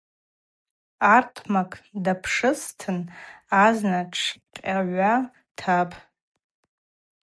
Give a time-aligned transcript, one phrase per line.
[1.15, 2.97] Артмакъ дтапшызтын–
[3.63, 5.13] азна тшкъьгӏва
[5.57, 5.97] тапӏ.